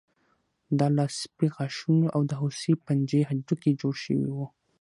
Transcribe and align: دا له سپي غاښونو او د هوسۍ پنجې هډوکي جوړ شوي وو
دا 0.79 0.87
له 0.97 1.05
سپي 1.19 1.47
غاښونو 1.55 2.07
او 2.15 2.21
د 2.29 2.31
هوسۍ 2.41 2.73
پنجې 2.85 3.21
هډوکي 3.29 3.71
جوړ 3.81 3.93
شوي 4.03 4.29
وو 4.35 4.45